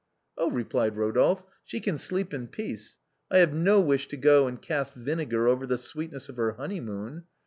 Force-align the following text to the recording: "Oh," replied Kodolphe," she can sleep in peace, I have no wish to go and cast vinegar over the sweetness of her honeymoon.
"Oh," 0.39 0.49
replied 0.49 0.95
Kodolphe," 0.95 1.43
she 1.63 1.79
can 1.79 1.99
sleep 1.99 2.33
in 2.33 2.47
peace, 2.47 2.97
I 3.29 3.37
have 3.37 3.53
no 3.53 3.79
wish 3.79 4.07
to 4.07 4.17
go 4.17 4.47
and 4.47 4.59
cast 4.59 4.95
vinegar 4.95 5.47
over 5.47 5.67
the 5.67 5.77
sweetness 5.77 6.27
of 6.27 6.37
her 6.37 6.53
honeymoon. 6.53 7.25